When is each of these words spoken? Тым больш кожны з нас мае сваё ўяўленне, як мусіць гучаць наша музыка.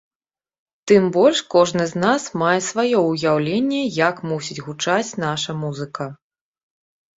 Тым 0.91 1.03
больш 1.17 1.41
кожны 1.55 1.85
з 1.91 2.01
нас 2.05 2.23
мае 2.43 2.55
сваё 2.69 3.03
ўяўленне, 3.11 3.83
як 4.09 4.15
мусіць 4.33 4.61
гучаць 4.71 5.09
наша 5.27 5.59
музыка. 5.63 6.11